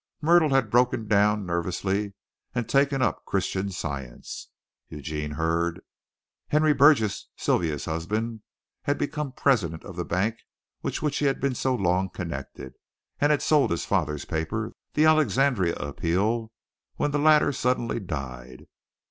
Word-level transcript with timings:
Myrtle 0.19 0.49
had 0.49 0.71
broken 0.71 1.07
down 1.07 1.45
nervously 1.45 2.13
and 2.55 2.67
taken 2.67 3.03
up 3.03 3.23
Christian 3.23 3.69
Science, 3.69 4.49
Eugene 4.89 5.29
heard. 5.33 5.79
Henry 6.47 6.73
Burgess, 6.73 7.27
Sylvia's 7.37 7.85
husband, 7.85 8.41
had 8.85 8.97
become 8.97 9.31
president 9.31 9.83
of 9.85 9.95
the 9.95 10.03
bank 10.03 10.37
with 10.81 11.03
which 11.03 11.17
he 11.19 11.25
had 11.25 11.39
been 11.39 11.53
so 11.53 11.75
long 11.75 12.09
connected, 12.09 12.73
and 13.19 13.29
had 13.29 13.43
sold 13.43 13.69
his 13.69 13.85
father's 13.85 14.25
paper, 14.25 14.73
the 14.95 15.05
Alexandria 15.05 15.75
Appeal, 15.75 16.51
when 16.95 17.11
the 17.11 17.19
latter 17.19 17.51
suddenly 17.51 17.99
died. 17.99 18.65